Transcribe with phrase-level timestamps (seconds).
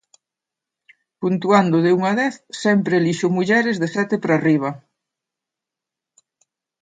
[1.21, 4.71] puntuando de un a dez sempre elixo mulleres de sete para riba.